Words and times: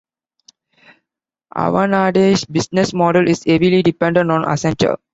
Avanade's 1.55 2.43
business 2.45 2.91
model 2.91 3.27
is 3.27 3.43
heavily 3.43 3.83
dependent 3.83 4.31
on 4.31 4.43
Accenture. 4.45 4.97